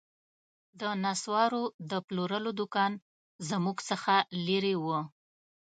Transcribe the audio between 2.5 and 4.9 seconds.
دوکان زموږ څخه لیري و